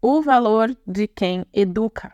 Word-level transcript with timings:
o 0.00 0.22
valor 0.22 0.76
de 0.86 1.08
quem 1.08 1.44
educa. 1.52 2.12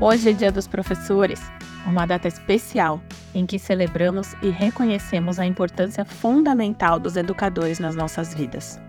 Hoje 0.00 0.30
é 0.30 0.32
Dia 0.32 0.50
dos 0.50 0.66
Professores, 0.66 1.40
uma 1.86 2.06
data 2.06 2.26
especial 2.26 3.00
em 3.34 3.46
que 3.46 3.58
celebramos 3.58 4.34
e 4.42 4.50
reconhecemos 4.50 5.38
a 5.38 5.46
importância 5.46 6.04
fundamental 6.04 6.98
dos 6.98 7.16
educadores 7.16 7.78
nas 7.78 7.94
nossas 7.94 8.34
vidas. 8.34 8.80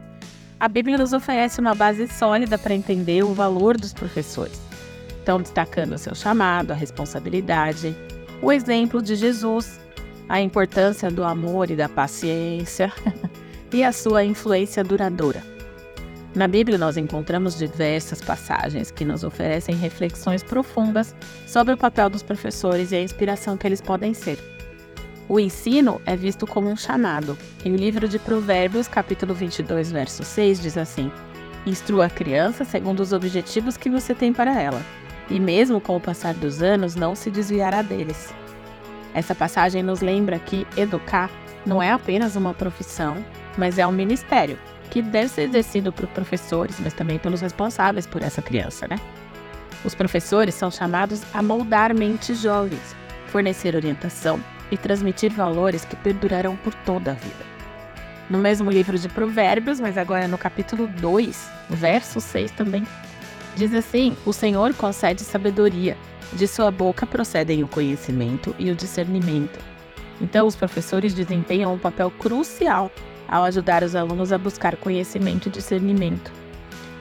A 0.60 0.68
Bíblia 0.68 0.98
nos 0.98 1.14
oferece 1.14 1.60
uma 1.60 1.76
base 1.76 2.08
sólida 2.08 2.58
para 2.58 2.74
entender 2.74 3.24
o 3.24 3.34
valor 3.34 3.78
dos 3.78 3.94
professores. 3.94 4.69
Estão 5.20 5.42
destacando 5.42 5.94
o 5.94 5.98
seu 5.98 6.16
chamado, 6.16 6.72
a 6.72 6.76
responsabilidade, 6.76 7.96
o 8.42 8.52
exemplo 8.52 9.02
de 9.02 9.16
Jesus, 9.16 9.80
a 10.28 10.42
importância 10.42 11.12
do 11.12 11.24
amor 11.24 11.70
e 11.70 11.76
da 11.76 11.90
paciência 11.90 12.92
e 13.72 13.84
a 13.84 13.92
sua 13.92 14.24
influência 14.24 14.84
duradoura. 14.84 15.44
Na 16.36 16.48
Bíblia, 16.48 16.78
nós 16.78 16.96
encontramos 16.96 17.58
diversas 17.58 18.22
passagens 18.22 18.92
que 18.92 19.04
nos 19.04 19.24
oferecem 19.24 19.76
reflexões 19.76 20.44
profundas 20.44 21.16
sobre 21.48 21.74
o 21.74 21.78
papel 21.78 22.10
dos 22.10 22.22
professores 22.22 22.92
e 22.92 22.96
a 22.96 23.02
inspiração 23.02 23.58
que 23.58 23.66
eles 23.66 23.82
podem 23.82 24.14
ser. 24.14 24.38
O 25.28 25.40
ensino 25.40 26.00
é 26.06 26.16
visto 26.16 26.46
como 26.46 26.70
um 26.70 26.76
chamado. 26.76 27.38
Em 27.66 27.72
o 27.72 27.76
livro 27.76 28.08
de 28.08 28.20
Provérbios, 28.20 28.88
capítulo 28.88 29.34
22, 29.34 29.92
verso 29.92 30.24
6, 30.24 30.62
diz 30.62 30.78
assim: 30.78 31.12
Instrua 31.66 32.06
a 32.06 32.10
criança 32.10 32.64
segundo 32.64 33.00
os 33.00 33.12
objetivos 33.12 33.76
que 33.76 33.90
você 33.90 34.14
tem 34.14 34.32
para 34.32 34.60
ela, 34.60 34.82
e 35.30 35.40
mesmo 35.40 35.80
com 35.80 35.96
o 35.96 36.00
passar 36.00 36.34
dos 36.34 36.62
anos, 36.62 36.96
não 36.96 37.16
se 37.16 37.30
desviará 37.30 37.82
deles. 37.82 38.34
Essa 39.14 39.36
passagem 39.36 39.84
nos 39.84 40.02
lembra 40.02 40.40
que 40.40 40.68
educar 40.78 41.30
não 41.66 41.82
é 41.82 41.92
apenas 41.92 42.36
uma 42.36 42.54
profissão, 42.54 43.24
mas 43.58 43.78
é 43.78 43.86
um 43.86 43.92
ministério 43.92 44.58
que 44.90 45.02
deve 45.02 45.28
ser 45.28 45.44
exercido 45.44 45.92
por 45.92 46.08
professores, 46.08 46.78
mas 46.80 46.94
também 46.94 47.20
pelos 47.20 47.42
responsáveis 47.42 48.08
por 48.08 48.24
essa 48.24 48.42
criança, 48.42 48.88
né? 48.88 49.00
Os 49.86 49.96
professores 49.96 50.56
são 50.56 50.70
chamados 50.70 51.22
a 51.34 51.42
moldar 51.42 51.94
mentes 51.94 52.42
jovens, 52.42 52.96
fornecer 53.28 53.76
orientação 53.76 54.44
e 54.72 54.78
transmitir 54.78 55.32
valores 55.32 55.86
que 55.86 55.96
perdurarão 55.96 56.56
por 56.58 56.74
toda 56.74 57.12
a 57.12 57.14
vida. 57.14 57.50
No 58.30 58.38
mesmo 58.38 58.70
livro 58.70 58.98
de 58.98 59.10
Provérbios, 59.10 59.80
mas 59.80 59.98
agora 59.98 60.28
no 60.28 60.38
capítulo 60.38 60.88
2, 60.88 61.50
verso 61.70 62.20
6 62.20 62.52
também, 62.52 62.86
diz 63.60 63.74
assim: 63.74 64.16
O 64.26 64.32
Senhor 64.32 64.74
concede 64.74 65.22
sabedoria, 65.22 65.98
de 66.34 66.48
sua 66.48 66.72
boca 66.72 67.06
procedem 67.06 67.62
o 67.64 67.68
conhecimento 67.68 68.56
e 68.58 68.72
o 68.72 68.76
discernimento. 68.76 69.60
Então, 70.22 70.48
os 70.48 70.56
professores 70.56 71.14
desempenham 71.14 71.74
um 71.74 71.78
papel 71.78 72.10
crucial 72.12 72.92
ao 73.28 73.44
ajudar 73.44 73.84
os 73.84 73.96
alunos 73.96 74.32
a 74.32 74.38
buscar 74.38 74.76
conhecimento 74.78 75.48
e 75.48 75.52
discernimento. 75.52 76.32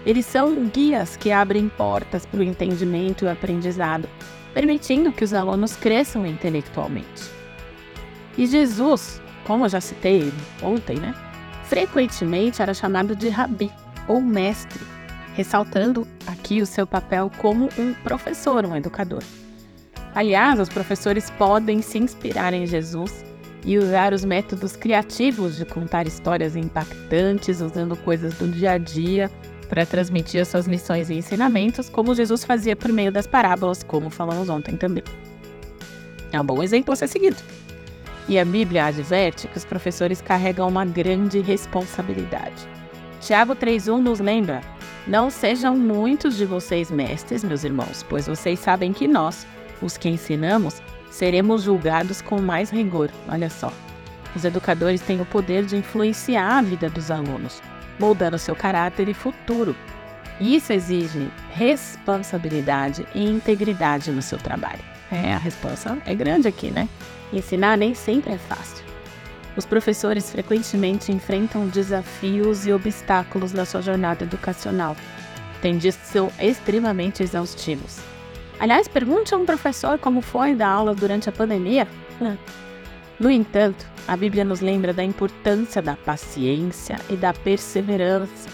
Eles 0.05 0.27
são 0.27 0.67
guias 0.67 1.17
que 1.17 1.31
abrem 1.31 1.69
portas 1.69 2.27
para 2.27 2.41
o 2.41 2.43
entendimento 2.43 3.25
e 3.25 3.29
o 3.29 3.31
aprendizado, 3.31 4.09
permitindo 4.53 5.13
que 5.13 5.25
os 5.25 5.33
alunos 5.33 5.77
cresçam 5.77 6.27
intelectualmente. 6.27 7.31
E 8.37 8.47
Jesus, 8.47 9.21
como 9.47 9.65
eu 9.65 9.69
já 9.69 9.81
citei 9.81 10.33
ontem, 10.63 10.97
né, 10.97 11.15
frequentemente 11.65 12.63
era 12.63 12.73
chamado 12.73 13.17
de 13.17 13.29
rabi 13.29 13.71
ou 14.07 14.21
mestre, 14.21 14.81
ressaltando 15.39 16.05
aqui 16.27 16.61
o 16.61 16.67
seu 16.67 16.85
papel 16.85 17.31
como 17.39 17.69
um 17.79 17.95
professor, 18.03 18.67
um 18.67 18.75
educador. 18.75 19.23
Aliás, 20.13 20.59
os 20.59 20.69
professores 20.69 21.31
podem 21.31 21.81
se 21.81 21.97
inspirar 21.97 22.53
em 22.53 22.67
Jesus 22.67 23.25
e 23.65 23.79
usar 23.79 24.13
os 24.13 24.25
métodos 24.25 24.75
criativos 24.75 25.57
de 25.57 25.65
contar 25.65 26.09
histórias 26.09 26.57
impactantes, 26.57 27.61
usando 27.61 27.97
coisas 27.99 28.35
do 28.35 28.49
dia 28.49 28.73
a 28.73 28.79
dia 28.79 29.31
para 29.69 29.87
transmitir 29.87 30.43
as 30.43 30.49
suas 30.49 30.67
lições 30.67 31.09
e 31.09 31.15
ensinamentos, 31.15 31.89
como 31.89 32.17
Jesus 32.17 32.43
fazia 32.43 32.75
por 32.75 32.93
meio 32.93 33.13
das 33.13 33.29
parábolas, 33.29 33.85
como 33.85 34.11
falamos 34.11 34.49
ontem 34.49 34.77
também. 34.77 35.05
É 36.33 36.41
um 36.41 36.45
bom 36.45 36.61
exemplo 36.65 36.93
a 36.93 36.97
ser 36.97 37.07
seguido. 37.07 37.37
E 38.29 38.41
a 38.41 38.45
Bíblia 38.45 38.87
adverte 38.87 39.47
que 39.47 39.57
os 39.57 39.65
professores 39.65 40.21
carregam 40.21 40.67
uma 40.67 40.85
grande 40.85 41.39
responsabilidade. 41.39 42.67
Tiago 43.21 43.55
3,1 43.55 44.01
nos 44.01 44.19
lembra: 44.19 44.78
Não 45.07 45.31
sejam 45.31 45.77
muitos 45.77 46.37
de 46.37 46.45
vocês 46.45 46.91
mestres, 46.91 47.43
meus 47.43 47.65
irmãos, 47.65 48.05
pois 48.09 48.27
vocês 48.27 48.59
sabem 48.59 48.93
que 48.93 49.09
nós, 49.09 49.47
os 49.81 49.97
que 49.97 50.09
ensinamos, 50.09 50.83
seremos 51.11 51.63
julgados 51.63 52.21
com 52.21 52.41
mais 52.41 52.71
rigor. 52.71 53.11
Olha 53.29 53.49
só. 53.49 53.73
Os 54.37 54.45
educadores 54.45 55.01
têm 55.01 55.21
o 55.21 55.27
poder 55.27 55.65
de 55.65 55.77
influenciar 55.77 56.59
a 56.59 56.63
vida 56.63 56.91
dos 56.91 57.11
alunos, 57.11 57.63
moldando 57.99 58.39
seu 58.39 58.55
caráter 58.55 59.09
e 59.09 59.15
futuro. 59.15 59.75
Isso 60.41 60.73
exige 60.73 61.31
responsabilidade 61.51 63.07
e 63.15 63.25
integridade 63.25 64.11
no 64.13 64.23
seu 64.23 64.39
trabalho. 64.39 64.81
É, 65.11 65.33
a 65.33 65.39
resposta 65.39 65.99
é 66.05 66.15
grande 66.15 66.47
aqui, 66.47 66.71
né? 66.71 66.89
Ensinar 67.33 67.77
nem 67.77 67.95
sempre 67.95 68.35
é 68.35 68.39
fácil. 68.39 68.88
Os 69.59 69.67
professores 69.67 70.31
frequentemente 70.31 71.11
enfrentam 71.11 71.67
desafios 71.67 72.65
e 72.65 72.73
obstáculos 72.73 73.53
na 73.53 73.65
sua 73.65 73.83
jornada 73.83 74.23
educacional. 74.23 74.97
Tem 75.61 75.77
dias 75.77 75.97
que 75.97 76.07
são 76.07 76.31
extremamente 76.39 77.25
exaustivos. 77.25 77.99
Aliás, 78.61 78.87
pergunte 78.87 79.35
a 79.35 79.37
um 79.37 79.45
professor 79.45 79.99
como 79.99 80.21
foi 80.21 80.55
dar 80.55 80.69
aula 80.69 80.95
durante 80.95 81.29
a 81.29 81.33
pandemia. 81.33 81.89
No 83.19 83.29
entanto, 83.29 83.85
a 84.07 84.17
Bíblia 84.17 84.45
nos 84.45 84.61
lembra 84.61 84.93
da 84.93 85.03
importância 85.03 85.83
da 85.83 85.97
paciência 85.97 86.97
e 87.11 87.17
da 87.17 87.33
perseverança. 87.33 88.49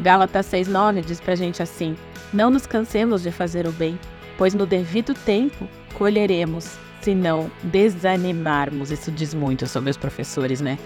Gálatas 0.00 0.46
6,9 0.46 1.04
diz 1.04 1.20
pra 1.20 1.36
gente 1.36 1.62
assim: 1.62 1.96
Não 2.32 2.50
nos 2.50 2.66
cansemos 2.66 3.22
de 3.22 3.30
fazer 3.30 3.64
o 3.64 3.70
bem, 3.70 3.96
pois 4.38 4.54
no 4.54 4.66
devido 4.66 5.14
tempo 5.14 5.68
colheremos, 5.94 6.78
se 7.00 7.14
não 7.14 7.50
desanimarmos. 7.62 8.90
Isso 8.90 9.10
diz 9.10 9.34
muito 9.34 9.66
sobre 9.66 9.90
os 9.90 9.96
professores, 9.96 10.60
né? 10.60 10.78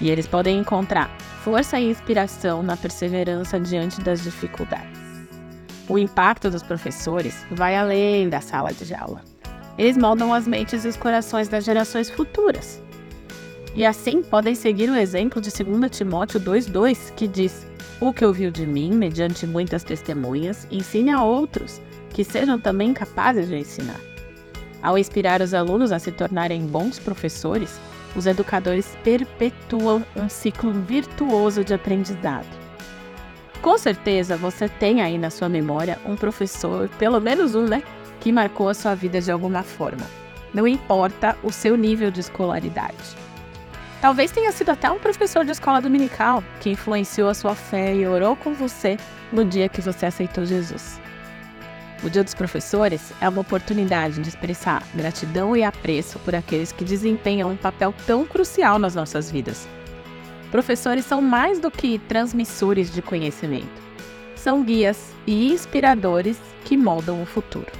E 0.00 0.10
eles 0.10 0.26
podem 0.26 0.58
encontrar 0.58 1.14
força 1.44 1.78
e 1.78 1.90
inspiração 1.90 2.62
na 2.62 2.76
perseverança 2.76 3.60
diante 3.60 4.00
das 4.00 4.22
dificuldades 4.22 5.10
o 5.90 5.98
impacto 5.98 6.48
dos 6.48 6.62
professores 6.62 7.44
vai 7.50 7.76
além 7.76 8.28
da 8.28 8.40
sala 8.40 8.72
de 8.72 8.94
aula. 8.94 9.22
Eles 9.76 9.96
moldam 9.96 10.32
as 10.32 10.46
mentes 10.46 10.84
e 10.84 10.88
os 10.88 10.96
corações 10.96 11.48
das 11.48 11.64
gerações 11.64 12.08
futuras. 12.08 12.80
E 13.74 13.84
assim 13.84 14.22
podem 14.22 14.54
seguir 14.54 14.88
o 14.88 14.94
exemplo 14.94 15.40
de 15.40 15.50
2 15.50 15.90
Timóteo 15.90 16.38
2,2, 16.40 17.12
que 17.14 17.26
diz: 17.26 17.66
O 18.00 18.12
que 18.12 18.24
ouviu 18.24 18.52
de 18.52 18.66
mim, 18.66 18.92
mediante 18.92 19.46
muitas 19.46 19.82
testemunhas, 19.82 20.66
ensine 20.70 21.10
a 21.10 21.24
outros, 21.24 21.80
que 22.10 22.24
sejam 22.24 22.58
também 22.58 22.92
capazes 22.92 23.48
de 23.48 23.56
ensinar. 23.56 24.00
Ao 24.82 24.96
inspirar 24.96 25.40
os 25.40 25.52
alunos 25.52 25.92
a 25.92 25.98
se 25.98 26.10
tornarem 26.10 26.66
bons 26.66 26.98
professores, 26.98 27.78
os 28.16 28.26
educadores 28.26 28.96
perpetuam 29.04 30.04
um 30.16 30.28
ciclo 30.28 30.72
virtuoso 30.72 31.62
de 31.62 31.74
aprendizado. 31.74 32.48
Com 33.62 33.76
certeza 33.76 34.36
você 34.36 34.68
tem 34.68 35.02
aí 35.02 35.18
na 35.18 35.30
sua 35.30 35.48
memória 35.48 35.98
um 36.06 36.16
professor, 36.16 36.88
pelo 36.98 37.20
menos 37.20 37.54
um, 37.54 37.66
né, 37.66 37.82
que 38.18 38.32
marcou 38.32 38.68
a 38.68 38.74
sua 38.74 38.94
vida 38.94 39.20
de 39.20 39.30
alguma 39.30 39.62
forma. 39.62 40.06
Não 40.52 40.66
importa 40.66 41.36
o 41.42 41.52
seu 41.52 41.76
nível 41.76 42.10
de 42.10 42.20
escolaridade. 42.20 42.96
Talvez 44.00 44.30
tenha 44.30 44.50
sido 44.50 44.70
até 44.70 44.90
um 44.90 44.98
professor 44.98 45.44
de 45.44 45.52
escola 45.52 45.80
dominical 45.80 46.42
que 46.60 46.70
influenciou 46.70 47.28
a 47.28 47.34
sua 47.34 47.54
fé 47.54 47.94
e 47.94 48.06
orou 48.06 48.34
com 48.34 48.54
você 48.54 48.96
no 49.30 49.44
dia 49.44 49.68
que 49.68 49.82
você 49.82 50.06
aceitou 50.06 50.46
Jesus. 50.46 50.98
O 52.02 52.08
Dia 52.08 52.24
dos 52.24 52.34
Professores 52.34 53.12
é 53.20 53.28
uma 53.28 53.42
oportunidade 53.42 54.20
de 54.20 54.28
expressar 54.28 54.82
gratidão 54.94 55.56
e 55.56 55.62
apreço 55.62 56.18
por 56.20 56.34
aqueles 56.34 56.72
que 56.72 56.84
desempenham 56.84 57.50
um 57.50 57.56
papel 57.56 57.94
tão 58.06 58.24
crucial 58.24 58.78
nas 58.78 58.94
nossas 58.94 59.30
vidas 59.30 59.68
Professores 60.50 61.04
são 61.04 61.22
mais 61.22 61.60
do 61.60 61.70
que 61.70 61.98
transmissores 61.98 62.92
de 62.92 63.00
conhecimento. 63.00 63.80
São 64.34 64.64
guias 64.64 65.12
e 65.24 65.52
inspiradores 65.52 66.40
que 66.64 66.76
moldam 66.76 67.22
o 67.22 67.26
futuro. 67.26 67.70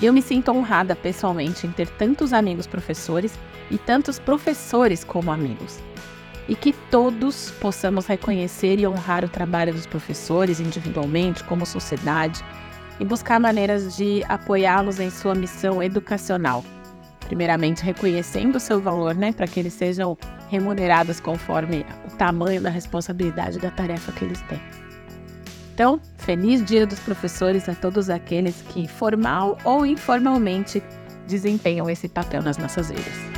Eu 0.00 0.12
me 0.12 0.22
sinto 0.22 0.52
honrada 0.52 0.94
pessoalmente 0.94 1.66
em 1.66 1.72
ter 1.72 1.88
tantos 1.88 2.32
amigos 2.32 2.68
professores 2.68 3.36
e 3.68 3.76
tantos 3.76 4.18
professores 4.20 5.02
como 5.02 5.32
amigos. 5.32 5.80
E 6.48 6.54
que 6.54 6.72
todos 6.88 7.50
possamos 7.60 8.06
reconhecer 8.06 8.78
e 8.78 8.86
honrar 8.86 9.24
o 9.24 9.28
trabalho 9.28 9.74
dos 9.74 9.86
professores 9.86 10.60
individualmente, 10.60 11.42
como 11.44 11.66
sociedade, 11.66 12.44
e 13.00 13.04
buscar 13.04 13.38
maneiras 13.38 13.96
de 13.96 14.24
apoiá-los 14.28 14.98
em 15.00 15.10
sua 15.10 15.34
missão 15.34 15.82
educacional. 15.82 16.64
Primeiramente, 17.26 17.84
reconhecendo 17.84 18.56
o 18.56 18.60
seu 18.60 18.80
valor, 18.80 19.14
né, 19.14 19.32
para 19.32 19.46
que 19.46 19.60
eles 19.60 19.74
sejam 19.74 20.16
remuneradas 20.48 21.20
conforme 21.20 21.84
o 22.06 22.16
tamanho 22.16 22.60
da 22.60 22.70
responsabilidade 22.70 23.58
da 23.58 23.70
tarefa 23.70 24.12
que 24.12 24.24
eles 24.24 24.40
têm. 24.42 24.60
Então, 25.74 26.00
feliz 26.16 26.64
Dia 26.64 26.86
dos 26.86 26.98
Professores 26.98 27.68
a 27.68 27.74
todos 27.74 28.10
aqueles 28.10 28.62
que, 28.62 28.88
formal 28.88 29.58
ou 29.62 29.86
informalmente, 29.86 30.82
desempenham 31.26 31.88
esse 31.88 32.08
papel 32.08 32.42
nas 32.42 32.58
nossas 32.58 32.88
vidas. 32.88 33.37